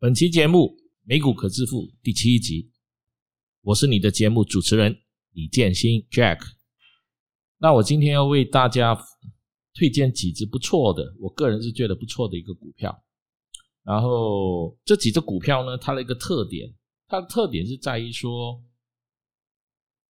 [0.00, 0.60] 本期节目
[1.02, 2.70] 《美股可致富》第七集，
[3.60, 4.98] 我是你的节目主持人
[5.32, 6.38] 李建新 Jack。
[7.58, 8.98] 那我今天要为大家
[9.74, 13.04] 推荐几只不错的，我个人是觉得不错的一个股票。
[13.82, 16.72] 然后这几只股票呢，它的一个特点，
[17.06, 18.58] 它的特点是在于说，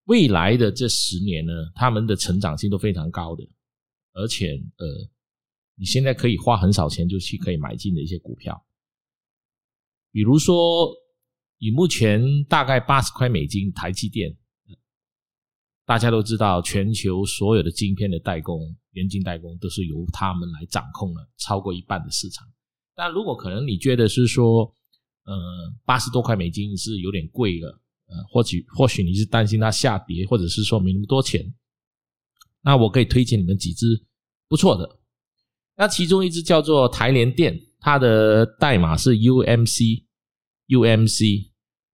[0.04, 3.42] 未来的这十年呢，他们的成长性都非常高的，
[4.12, 4.86] 而且呃，
[5.74, 8.64] 你现在可以花很少钱就去可以买进的一些股票。
[10.12, 10.90] 比如说，
[11.58, 14.36] 以目前大概八十块美金，台积电，
[15.84, 22.46] 大家都知道，全球所有的晶片的代工、元晶代工都是由他们来掌控了超过一半的市场。
[22.94, 24.74] 但如果可能，你觉得是说，
[25.24, 25.36] 呃，
[25.84, 27.68] 八十多块美金是有点贵了，
[28.06, 31.54] 呃，或许或许你是担心它下跌，或者是说没那么多钱，
[32.62, 33.86] 那我可以推荐你们几只
[34.48, 34.99] 不错的。
[35.80, 37.58] 那其中一只叫做台联电。
[37.82, 40.02] 它的代码是 UMC，UMC，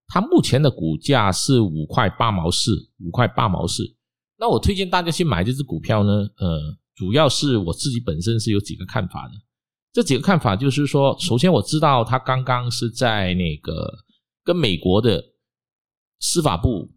[0.09, 3.95] 它目前的股价是五块八毛四，五块八毛四。
[4.37, 9.35] 那我推荐大家去买这只股票呢，呃，主要是我自己本身是有几个看法的。
[9.93, 14.01] 这几个看法就是说，首先我知道它刚刚是在那个
[14.43, 15.23] 跟美国的
[16.19, 16.91] 司法部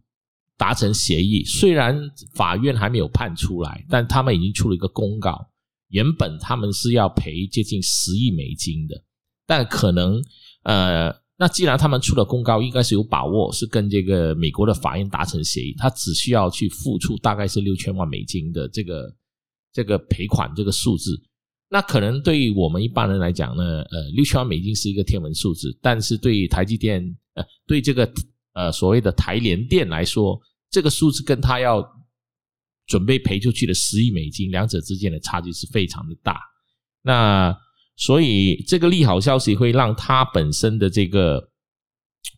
[0.58, 5.52] 达成协议，虽然法院还没有判出来，但他们已经出了一个公告。
[5.90, 9.04] 原本他们是要赔接近十亿美金的，
[9.46, 10.22] 但可能
[10.64, 19.16] 呃，那既然他们出了公告，应该是有把握是跟这个美国的法院达成协议，他只需要去付出大概是六千万美金的这个
[19.74, 21.20] 这个赔款这个数字。
[21.70, 27.04] 那可能对于我们一般人来讲呢，呃，六千万美金是一个天文数字，但是对于台积电
[27.34, 28.12] 呃，对这个
[28.54, 31.84] 呃所谓的台联电来说，这个数字跟他要。
[32.90, 36.42] 准备赔出去的十亿美金，两者之间的差距是非常的大。
[37.04, 37.56] 那
[37.96, 41.52] 所以这个利好消息会让它本身的这个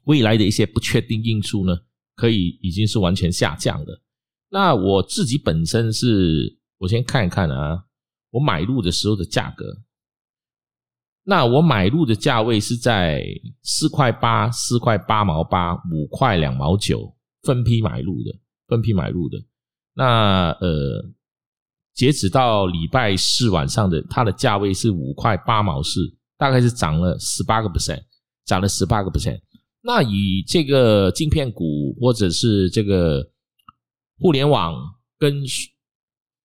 [0.03, 1.73] 未来的一些不确定因素呢，
[2.15, 4.01] 可以已经是完全下降的。
[4.49, 7.85] 那我自己本身是，我先看一看啊，
[8.31, 9.65] 我买入的时候的价格。
[11.23, 13.23] 那我买入的价位是在
[13.63, 18.37] 四块八、四块八毛八、五块两毛九分批买入的，
[18.67, 19.37] 分批买入的。
[20.03, 21.05] 那呃，
[21.93, 28.01] 截止到礼拜四晚上的，它的价位是五块八毛四，大概是涨了十八个 percent，
[28.43, 29.39] 涨了十八个 percent。
[29.83, 33.31] 那以这个镜片股或者是这个
[34.17, 34.73] 互联网
[35.19, 35.43] 跟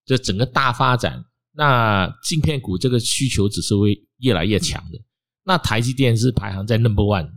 [0.05, 4.99] 这整个大发展，那镜片股这个需求只是会越来越强的。
[5.44, 7.31] 那台积电是排行在 number one，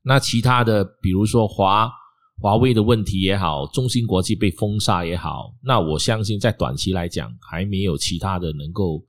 [0.00, 1.92] 那其他的比如说华。
[2.40, 9.04] 华为的问题也好，中芯国际被封杀也好，那我相信在短期来讲，还没有其他的能够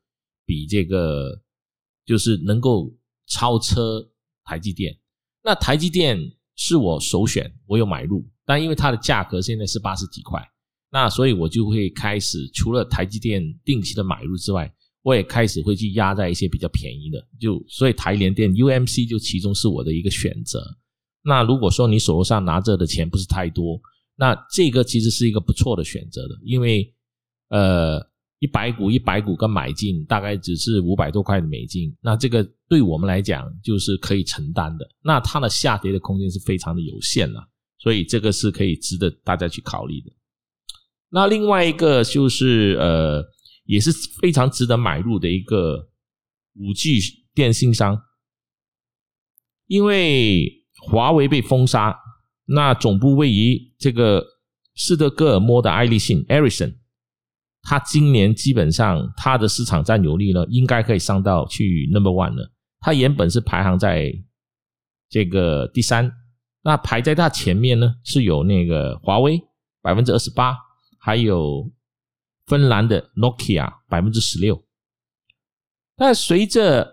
[0.46, 1.40] 比这个，
[2.06, 2.92] 就是能够
[3.28, 4.04] 超车
[4.44, 4.98] 台积电。
[5.44, 6.20] 那台积电
[6.56, 10.44] 是我首选，我有买入，但因为它的价格现在是八十几块，
[10.92, 14.74] 那所以我就会开始除了台积电定期的买入之外，
[15.04, 20.62] 我也开始会去压在一些比较便宜的，就所以台联电 UMC 就其中是我的一个选择。
[21.22, 23.80] 那如果说你手头上拿着的钱不是太多，
[24.16, 26.94] 那这个其实是一个不错的选择的，因为
[27.50, 28.00] 呃
[28.40, 37.46] 一百股一百股跟买进大概只是五百多块的美金，那这个对我们来讲就是可以承担的，那它的下跌的空间是非常的有限了，
[37.80, 40.12] 所以这个是可以值得大家去考虑的。
[41.09, 43.24] 那另外一个就是呃
[43.66, 43.91] 也是
[44.22, 45.90] 非常值得买入的一个
[46.56, 47.00] 五 G
[47.34, 48.01] 电信商，
[49.68, 50.59] 因为。
[50.82, 51.98] 华为被封杀，
[52.46, 54.26] 那总部位于这个
[54.76, 56.76] 斯德哥尔摩的爱立信 （Ericsson），
[57.62, 62.52] 它今年基本上它的市场占有率呢，应该可以上到去 number one 了。
[62.80, 64.12] 它原本是排行在
[65.10, 66.12] 这个第三，
[66.64, 69.40] 那排在它前面呢是有那个华为
[69.82, 70.58] 百分之二十八，
[70.98, 71.70] 还有
[72.46, 74.64] 芬兰的 Nokia 百分之十六。
[75.98, 76.90] 但随着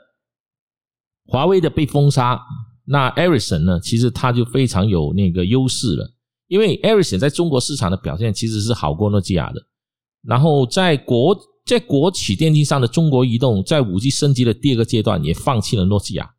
[1.25, 2.41] 华为的被封杀。
[2.89, 3.81] 那 Ericson 呢？
[3.81, 6.09] 其实它就非常有那个优势了，
[6.47, 9.61] 因为 Ericson 在中国市场的表现其实是好过诺基亚的。
[10.23, 16.31] 然后在国在国企电信上的中国移动，在五 G 升级的第二个阶段也放弃了诺基亚，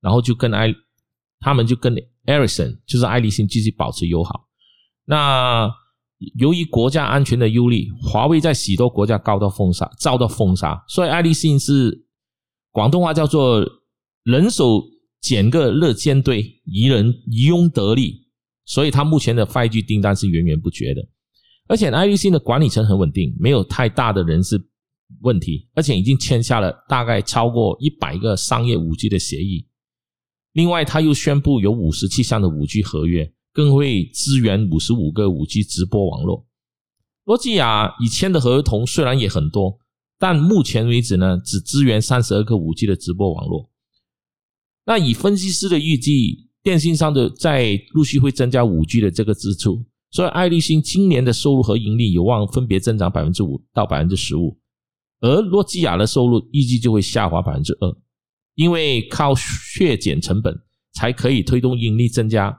[0.00, 0.72] 然后就跟爱
[1.40, 1.92] 他们就跟
[2.24, 4.46] Ericson 就是爱立信继续保持友好。
[5.06, 5.68] 那
[6.38, 12.06] 由于国家安全的忧虑，华为在许多国家遭到封杀，遭到封杀，所以爱立信是
[12.70, 13.68] 广东话叫做
[14.22, 14.84] 人手。
[15.20, 18.26] 捡个乐尖堆，宜人渔翁得利，
[18.64, 21.06] 所以他目前的 5G 订单是源源不绝的。
[21.68, 24.60] 而且爱立信的管理层很稳定，没有太大的人事
[25.20, 29.66] 问题，而且已经签下了大概超过一百个商业 5G 的协议。
[30.54, 36.44] 另外，他又宣布有五十七项的五 G 合约，更会支援五十五个五 G 直播网络。
[37.26, 39.78] 诺基亚以签的合同虽然也很多，
[40.18, 43.70] 但目前为止呢，只支援三十二个五 G 的直播网络。
[44.84, 54.58] 那以分析师的预计，电信商的在陆续会增加五 G 的这个支出，所以爱立信今年的收入和盈利有望分别增长百分之五到百分之十五，
[55.20, 57.96] 而诺基亚的收入预计就会下滑百分之二。
[58.56, 60.54] 因为靠削减成本
[60.92, 62.58] 才可以推动盈利增加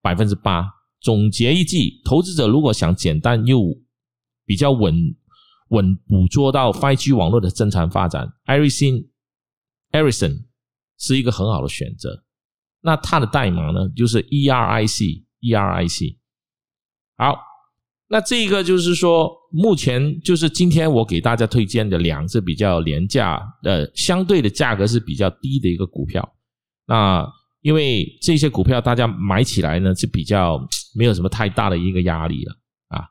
[0.00, 0.64] 百分之八。
[1.00, 3.76] 总结一句，投资者如果想简单又
[4.44, 4.94] 比较稳
[5.70, 9.08] 稳捕捉到 5G 网络的正常发展，Ericsson
[9.90, 10.44] Ericsson
[10.98, 12.24] 是一个很好的选择。
[12.80, 16.16] 那它的代码呢，就是 ERIC ERIC。
[17.16, 17.38] 好。
[18.08, 26.36] 那这个就是说，目前就是今天我给大家推荐的两只比较廉价、呃，相对的价格是比较低的一个股票。
[26.86, 27.26] 那
[27.62, 30.56] 因为这些股票大家买起来呢是比较
[30.94, 32.54] 没有什么太大的一个压力了
[32.90, 33.02] 啊。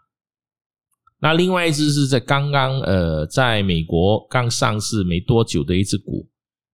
[1.20, 6.26] 那另外一只是在刚刚呃，在美国刚上市没多久的一只股，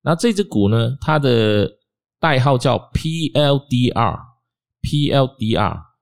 [0.02, 1.70] 那这只股呢，它的
[2.18, 4.22] 代号叫 PLDR，PLDR。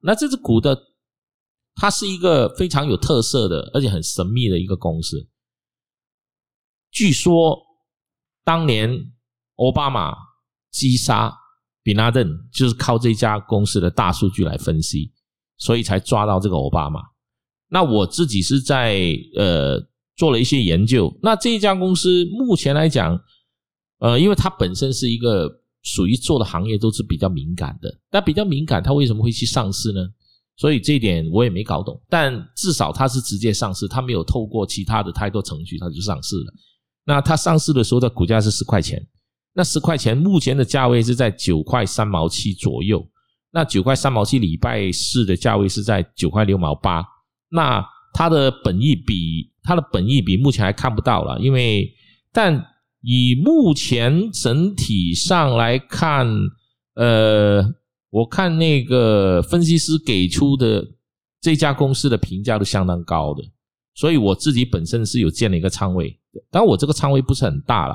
[0.03, 0.85] 那这只股的。
[1.81, 5.29] 它是一个非常有特色的，而且很神秘的一个公司。
[6.91, 7.57] 据说
[8.43, 9.13] 当年
[9.59, 10.13] 奥巴马
[10.73, 11.33] 击杀
[11.85, 15.13] 比拉登，就是靠这家公司的大数据来分析，
[15.57, 17.01] 所以才抓到这个奥巴马。
[17.69, 19.81] 那我自己是在呃
[20.17, 21.17] 做了一些研究。
[21.23, 23.17] 那这一家公司目前来讲，
[23.99, 25.49] 呃，因为它本身是一个
[25.83, 30.01] 属于做的行业都是比较敏感的，那比较敏感，它为什么会去上市呢？
[30.57, 36.53] 所以这一点我也没搞懂，但至少它是直接上市，它没有透过其他的太多程序，它就上市了。
[37.05, 39.01] 那它上市的时候的股价是十块钱，
[39.55, 43.09] 那十块钱目前的价位是在九块三毛七左右。
[43.51, 47.03] 那九块三毛七礼拜四的价位是在九块六毛八。
[47.51, 51.89] 那它的本益比，它的本益比目前还看不到了，因为
[52.33, 52.63] 但
[53.01, 56.29] 以目前整体上来看，
[56.95, 57.75] 呃。
[58.11, 60.83] 我看那个分析师给出的
[61.43, 63.43] 这家公司的评价都相当高的，
[63.95, 66.19] 所以我自己本身是有建了一个仓位，
[66.51, 67.95] 但我这个仓位不是很大了，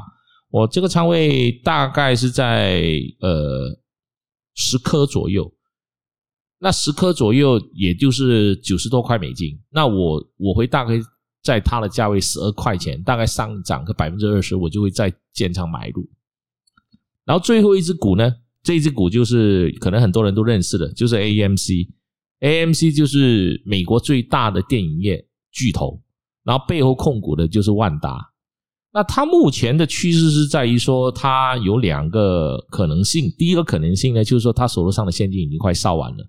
[0.51, 2.83] 我这个仓位大概是在
[3.21, 3.75] 呃
[4.53, 5.51] 十颗左右，
[6.59, 10.93] 那十颗左右也就是九十多块美金，那我我会大概
[11.43, 16.09] 在它的价位十二块钱，大概上涨个百分之二十，我就会再建仓买入，
[17.25, 18.33] 然后最后一只股呢？
[18.63, 26.01] 这只股就是可能很多人都认识的，就是 AMC，AMC 就是美国最大的电影业巨头，
[26.45, 28.29] 然后背后控股的就是万达。
[28.93, 33.29] 那它目前的趋势是在于说，它有两个可能性。
[33.37, 36.23] 第一个可能性呢，就是说它手头上的现金已经快烧完了，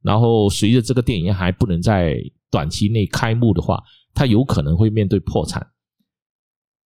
[0.00, 2.16] 然后随着这个电影业还不能在
[2.50, 3.82] 短期内开幕的话，
[4.14, 5.66] 它有可能会面对破产。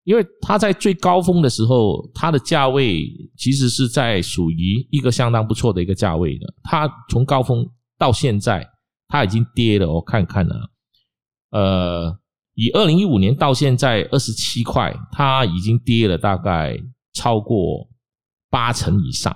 [0.03, 3.03] 因为它在最高峰的时候，它的价位
[3.35, 6.45] 其实是在属于一个相当不错的一个价位的。
[6.61, 7.67] 它从高峰
[7.97, 8.69] 到现在，
[9.07, 9.91] 它已经跌了。
[9.91, 10.69] 我看看啊，
[11.49, 12.19] 呃，
[12.53, 16.79] 以二零一五年到现在二十七块，它已经跌了大概
[17.13, 17.89] 超过
[18.51, 19.35] 八成以上，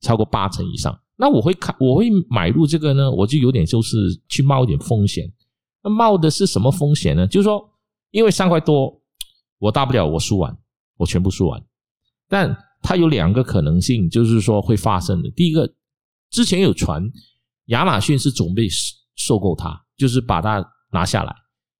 [0.00, 1.00] 超过八成以上。
[1.16, 3.96] 那我会看，我会买入这个呢，我就有点就是
[4.28, 5.24] 去冒一点风险。
[5.84, 7.26] 那冒的是什么风险呢？
[7.28, 7.70] 就是说，
[8.10, 9.00] 因为三块多。
[9.60, 10.54] 我大不了我输完，
[10.98, 11.64] 我全部输完，
[12.28, 15.30] 但它有两个可能性，就是说会发生的。
[15.30, 15.72] 第一个，
[16.28, 17.02] 之前有传
[17.66, 18.68] 亚马逊是准备
[19.14, 21.34] 收购它，就是把它拿下来，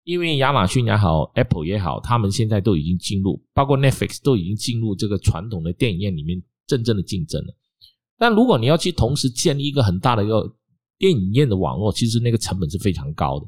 [0.05, 7.55] 因为亚马逊也好，Apple 也好，他们现在都已经进入，包括 Netflix 都已经进入这个传统的电影院里面真正的竞争了。
[8.17, 10.51] 但如果你要去同时建立一个很大的一个
[10.97, 13.47] 电影院的网络，其实那个成本是非常高的。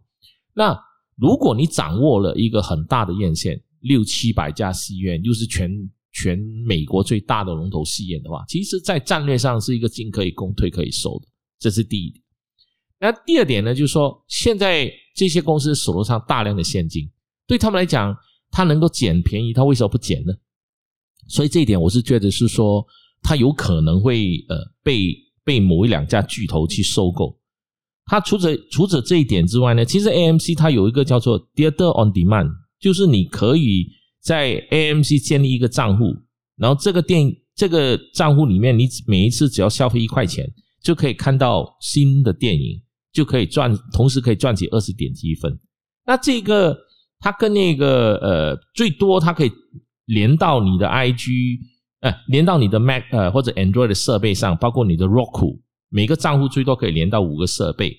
[0.56, 0.74] 那
[1.16, 5.70] 如果你掌握了一个很大的院线，六七百家戏院，又是全
[6.12, 12.24] 全美国最大的龙头戏院的话，其实，在战略上是一个进可以攻、退可以守的，这是第一点。
[12.98, 17.10] 那第二点呢，就是说，现在这些公司手头上大量的现金，
[17.46, 18.16] 对他们来讲，
[18.50, 20.32] 他能够捡便宜，他为什么不捡呢？
[21.28, 22.82] 所以这一点，我是觉得是说，
[23.20, 27.38] 他有可能会呃被被某一两家巨头去收购。
[28.06, 32.50] 它除了除了这一点之外呢，其实 AMC 它有一个叫做 Theater on Demand。
[32.78, 33.88] 就是你可以
[34.22, 36.14] 在 AMC 建立一个账户，
[36.58, 40.46] 然后这个电这个账户里面，你每一次只要消费一块钱，
[40.82, 42.82] 就可以看到新的电影，
[43.14, 45.58] 就可以赚，同时可以赚取二十点积分。
[46.04, 46.76] 那这个
[47.18, 49.50] 它跟那个呃，最多它可以
[50.04, 51.58] 连到你的 IG
[52.00, 57.96] 呃，连到你的 Mac 呃或者 Android 的设备上，包括你的 Roku，每个账户最多可以连到五个设备，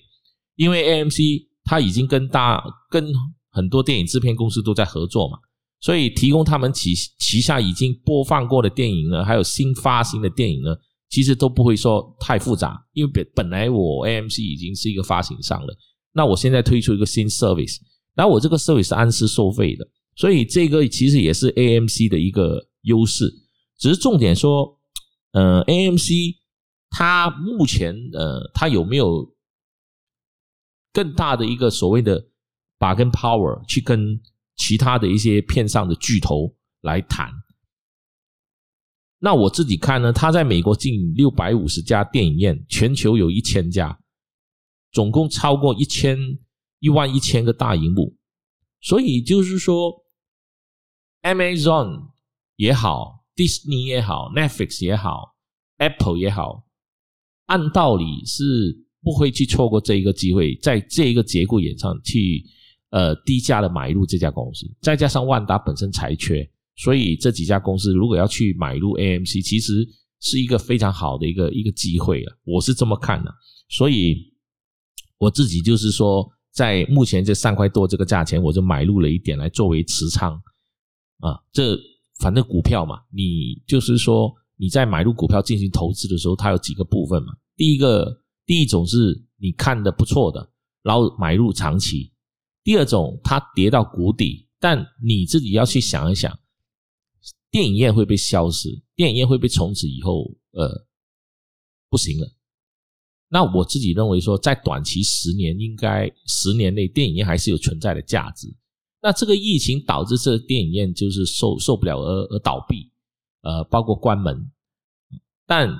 [0.56, 3.12] 因为 AMC 它已经跟大跟
[3.50, 5.38] 很多电影制片公司都在合作嘛，
[5.80, 10.76] 所以提供他们旗旗下已经播放过的电影呢，还有新发行的电影呢，
[11.08, 15.76] 其实都不会说太复杂，因为本本来我 AMC 已经是一个发行商了，
[16.12, 17.78] 那我现在推出一个新 service，
[18.14, 23.32] 然后我这个 service 是按时收费的，所以这个其实也是 AMC 的一个优势。
[23.78, 24.78] 只是重点说，
[25.32, 26.36] 呃，AMC
[26.90, 29.34] 他目前呃，他有没有
[30.92, 32.28] 更大的一个所谓的
[32.78, 34.20] 把跟 power 去跟
[34.56, 37.30] 其他的一些片上的巨头来谈？
[39.18, 43.98] 那我自己看呢，他在美国近六百五十家电影院，全球有一千家，
[44.92, 46.18] 总共超过一千
[46.80, 48.16] 一万一千个大荧幕，
[48.80, 50.04] 所以就是说
[51.22, 52.10] ，Amazon
[52.56, 53.16] 也好。
[53.38, 55.36] Disney 也好，Netflix 也好
[55.76, 56.66] ，Apple 也好，
[57.48, 62.42] 按道理是不会去错过这一个机会，在这一个节骨眼上去
[62.90, 64.66] 呃低价的买入这家公司。
[64.80, 69.86] 再加上万达本身财缺，所以这几家公司如果要去买入 AMC，其实
[70.20, 72.38] 是一个非常好的一个一个机会了。
[72.44, 73.30] 我是这么看的，
[73.68, 74.32] 所以
[75.18, 80.32] 我自己就是说，在目前这三块多这个价钱，我就买入了一点来作为持仓
[81.18, 81.78] 啊，这。
[82.20, 87.32] 反正股票嘛，你就是说你在买入股票进行投资的时候，它有几个部分嘛。
[87.56, 90.50] 第一个，第一种是你看的不错的，
[90.82, 92.12] 然后买入长期；
[92.62, 96.38] 第二种，它跌到谷底，但你自己要去想一想，
[97.50, 100.86] 电影院会被消失，电影院会被从此以后呃
[101.88, 102.28] 不行了。
[103.30, 108.48] 那我自己认为说，在短期十年，应该十年内电影院还是有存在的价值。
[109.00, 112.90] 那这个疫情导致这电影院就是受受不了而而倒闭，
[113.42, 114.50] 呃，包括关门。
[115.46, 115.74] 但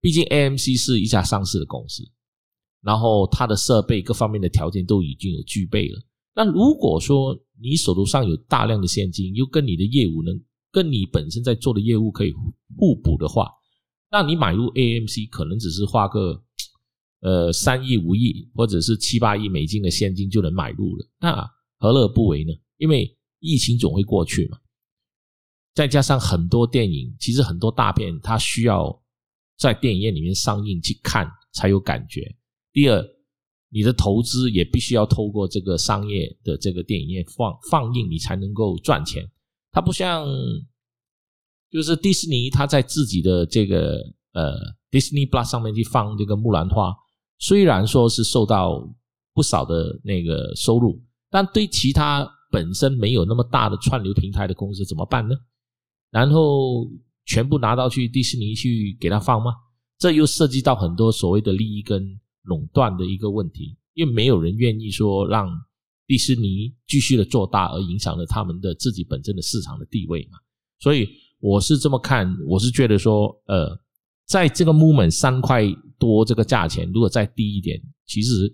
[0.00, 2.02] 毕竟 AMC 是一家上市的公司，
[2.82, 6.00] 然后它的设备各方面的条件都已经有具备了。
[6.34, 10.40] 那如果说你手头上有大量的现金，又跟你的业务能
[10.70, 12.32] 跟你本身在做的业务可以
[12.76, 13.50] 互补的话，
[14.10, 16.42] 那你买入 AMC 可能只是花个
[17.20, 21.08] 呃三亿五亿或者是七八亿美金的现金就能买入了。
[21.20, 22.52] 那何乐不为呢？
[22.76, 24.58] 因为疫情总会过去嘛，
[25.74, 29.02] 再加上很多电影，其实很多大片，它需要
[29.56, 32.34] 在电影院里面上映去看才有感觉。
[32.72, 33.04] 第二，
[33.70, 39.24] 你的投资也必须要透过这个商业的这个电影院放放映，你才能够赚钱。
[39.70, 40.26] 它不像
[41.70, 43.98] 就是迪士尼，它在自己的这个
[44.32, 44.56] 呃
[44.90, 46.94] Disney Plus 上面去放这个木兰花，
[47.38, 48.88] 虽然说是受到
[49.34, 51.00] 不少的那个收入。
[51.30, 55.34] 但对其他本身没有那么大的串流平台的公司怎么办呢？
[56.10, 56.88] 然后
[57.26, 59.52] 全部拿到去迪士尼去给他放吗？
[59.98, 65.48] 这又涉及到很多所谓的利益跟垄断的一个问题，因为没有人愿意说让
[66.06, 70.38] 迪士尼继续的做大，而影响了他们的自己本身的市场的地位嘛。
[70.78, 71.08] 所以
[71.40, 73.78] 我是这么看，我是觉得说，呃，
[74.26, 75.64] 在这个 moment 三块
[75.98, 78.52] 多这个价钱，如果再低一点，其实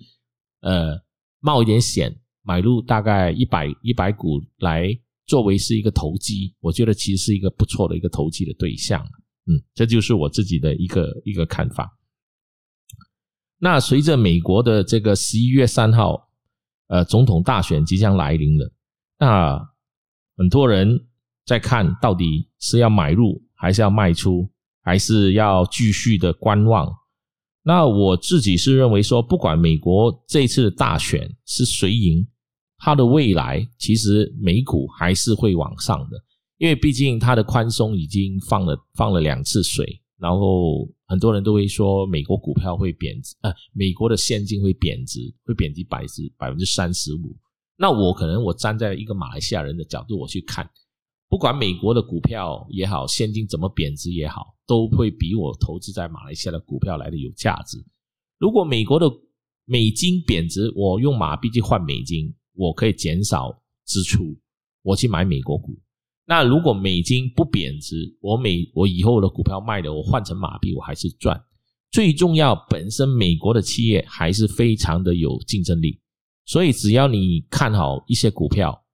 [0.61, 0.99] 呃
[1.40, 2.20] 冒一点险。
[2.46, 4.94] 买入大概一百一百股来
[5.26, 9.02] 作为是一个投机，我觉得其实是一个不错的一个投机的对象。
[9.47, 11.99] 嗯，这就是我自己的一个一个看法。
[13.59, 16.28] 那随着美国的这个十一月三号，
[16.88, 18.73] 呃，总统大选即将来临了，
[19.19, 19.59] 那
[20.37, 21.07] 很多人
[21.47, 24.50] 在看到底是要买入还是要卖出，
[24.83, 26.90] 还是要继续的观望。
[27.62, 32.26] 那我自己是认为说，不管美国这次大选是谁赢。
[32.78, 36.16] 它的未来其实美股还是会往上的，
[36.59, 47.37] 因为毕竟它的宽松已经放了放了两次水，然后很多人都会说美国股票会贬值，呃，美国的现金会贬值，会贬值百之百分之三十五。
[47.76, 50.69] 那我可能我站在一个马来西亚人的角度我去看，
[51.28, 57.78] 不管美国的股票也好，现金怎么贬值也好，都会比我投资在马来西亚的股票来的有价值。
[58.38, 59.11] 如果美国的
[59.64, 62.35] 美金贬值，我用马币去换美金。
[62.54, 64.37] 我可以减少支出，
[64.82, 65.78] 我去买美国股。
[66.26, 71.38] 那如果美金不贬值，我美我以后的股票卖的，我换成马币，我还是赚。
[71.90, 76.00] 最重要，本身美国的企业还是非常的有竞争力，
[76.46, 78.84] 所以只要你看好一些股票，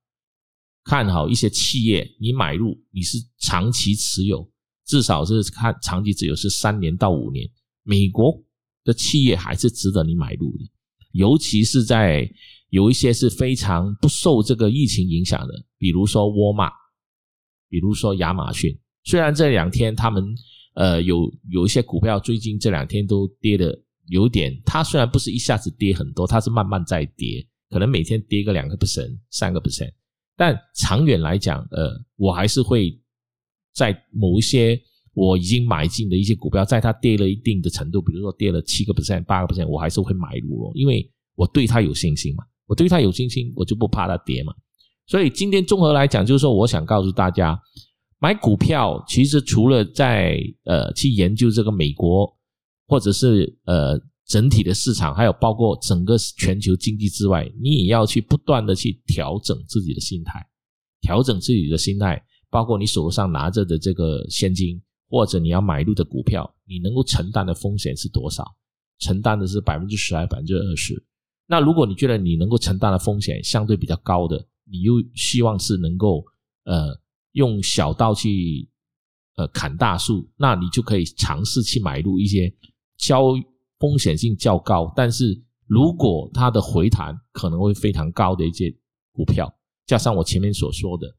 [0.83, 4.51] 看好一些企业，你买入，你是长期持有，
[4.87, 7.49] 至少是看长期持有是三年到五年，
[7.85, 8.43] 美国
[8.83, 10.65] 的企业还是值得你买入的，
[11.13, 12.29] 尤其是在。
[12.71, 16.71] 有一些是非常不受这个疫情影响的，比如说沃尔玛，
[17.69, 20.25] 比如说亚马逊，虽然这两天他们
[20.75, 29.93] 呃有有一些股票最近这两天都跌的有点，它虽然不是一下子跌很多，它是慢慢在跌，可能每天跌个两个 percent、三个 percent，
[30.37, 32.97] 但长远来讲，呃，我还是会
[33.75, 34.81] 在某一些
[35.13, 44.55] 我已经买进的一些股票，在它跌了一定的程度，比如说跌了七个 percent、八个 percent，我还是会买入哦，因为我对它有信心嘛，我对它有信心，我就不怕它跌嘛。
[45.09, 47.61] 所以今天综合来讲，就是说，我想告诉大家，
[48.21, 52.33] 买股票其实除了在呃去研究这个美国
[52.87, 60.41] 或者是呃整体的市场，还有包括整个全球经济之外，你也要去不断的去调整自己的心态，
[61.01, 68.45] 调整自己的心态，包括你手上拿着的这个现金，或者你要买入的股票，你能够承担的风险是多少？
[69.01, 71.05] 承担的是百分之十还是百分之二十？
[71.51, 76.25] 那如果你觉得你能够承担的风险相对比较高的，你又希望是能够
[76.65, 76.97] 呃
[77.33, 78.71] 用小刀去
[79.35, 82.55] 呃砍大树，那你就可以尝试去买入一些
[82.97, 83.35] 交
[83.81, 88.73] 风险性较高，但是如果它的回弹可能会非常高的一些
[89.13, 89.53] 股票，
[89.87, 91.13] 加上我前面所说的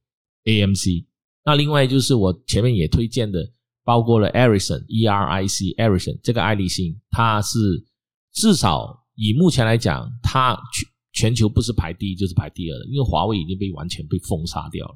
[0.45, 1.05] AMC，
[1.43, 3.51] 那另外就是我前面也推荐的，
[3.83, 6.13] 包括了 e r i s o n E R I C e r i s o
[6.13, 7.85] n 这个爱立信，它是
[8.31, 10.89] 至少以目前来讲，它全。
[11.13, 14.95] 全球不是排第一就是排第二的，因为华为已经被完全被封杀掉了。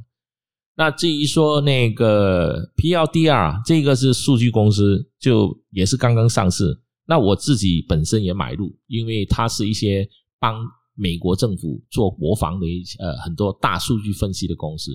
[0.78, 6.80] 那至于说那个 PLDR，这个是数据公司，就也是刚刚上市。
[7.06, 10.08] 那我自己本身也买入，因为它是一些
[10.40, 14.94] 帮美国政府做国防的一些呃很多大数据分析的公司，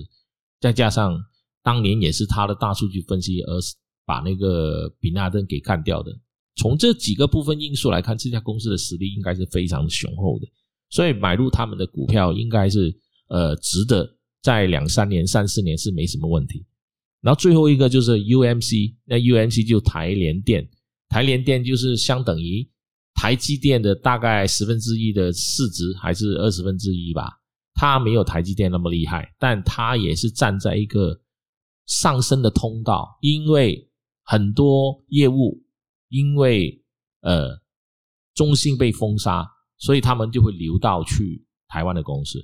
[0.59, 1.15] 再加上
[1.61, 3.59] 当年也是它的大数据分析而
[4.07, 6.11] 把那个比纳登给干掉的。
[6.61, 10.45] 从这几个部分因素来看，这家公司的实力应该是非常雄厚的。
[10.91, 12.95] 所以买入他们的股票应该是
[13.29, 14.07] 呃值得，
[14.43, 16.63] 在两三年、三四年是没什么问题。
[17.19, 20.69] 然后最后一个就是 UMC，那 UMC 就台联电，
[21.09, 22.69] 台联电就是相等于
[23.15, 27.27] 台积电的大概十分之一的市值，还是二十分之一吧。
[27.73, 31.19] 它没有台积电那么厉害，但它也是站在一个
[31.87, 33.89] 上升的通道，因为
[34.23, 35.59] 很多业务
[36.11, 36.79] 因为
[37.21, 37.59] 呃
[38.35, 39.43] 中兴被封杀。
[39.83, 42.39] 所以他们就会流到去台湾的公司，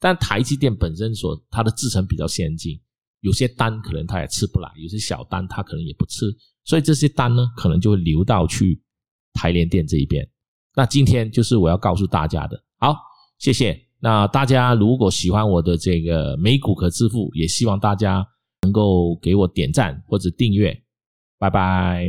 [0.00, 2.80] 但台积电本身所它的制程比较先进，
[3.20, 6.26] 有些单可能它也吃不来，有些小单它可能也不吃，
[6.64, 8.82] 所以这些单呢可能就会流到去
[9.34, 10.28] 台联电这一边。
[10.74, 12.96] 那今天就是我要告诉大家的，好，
[13.38, 13.80] 谢谢。
[14.00, 18.26] 那大家如果喜欢我的这个美股可支付，也希望大家
[18.62, 20.82] 能够给我点赞或者订阅，
[21.38, 22.04] 拜拜。